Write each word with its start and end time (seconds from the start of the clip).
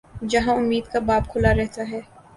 جہاں 0.29 0.55
امید 0.55 0.85
کا 0.91 0.99
باب 1.07 1.23
کھلا 1.31 1.51
رہتا 1.55 1.83
ہے۔ 1.91 1.99